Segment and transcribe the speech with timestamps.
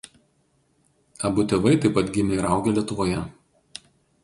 [1.29, 3.23] Abu tėvai taip pat gimę ir augę Lietuvoje.